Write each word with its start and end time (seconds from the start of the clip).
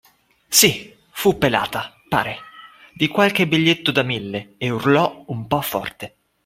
Sì, 0.47 0.97
fu 1.11 1.37
pelata, 1.37 1.93
pare, 2.09 2.39
di 2.91 3.07
qualche 3.07 3.47
biglietto 3.47 3.91
da 3.91 4.01
mille 4.01 4.55
e 4.57 4.71
urlò 4.71 5.25
un 5.27 5.45
po' 5.45 5.61
forte. 5.61 6.15